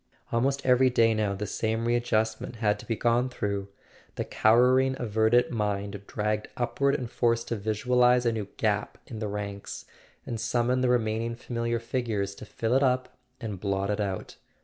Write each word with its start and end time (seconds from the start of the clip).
Almost 0.31 0.65
every 0.65 0.89
day 0.89 1.13
now 1.13 1.35
the 1.35 1.45
same 1.45 1.85
re¬ 1.85 1.95
adjustment 1.95 2.55
had 2.55 2.79
to 2.79 2.87
be 2.87 2.95
gone 2.95 3.29
through: 3.29 3.67
the 4.15 4.25
cowering 4.25 4.95
averted 4.99 5.51
mind 5.51 6.01
dragged 6.07 6.47
upward 6.57 6.95
and 6.95 7.07
forced 7.07 7.49
to 7.49 7.55
visualize 7.55 8.25
a 8.25 8.31
new 8.31 8.47
gap 8.57 8.97
in 9.05 9.19
the 9.19 9.27
ranks, 9.27 9.85
and 10.25 10.39
summon 10.41 10.81
the 10.81 10.89
remaining 10.89 11.35
familiar 11.35 11.77
figures 11.77 12.33
to 12.33 12.45
fill 12.45 12.73
it 12.73 12.81
up 12.81 13.15
and 13.39 13.59
blot 13.59 13.91
it 13.91 13.99
out. 14.01 14.37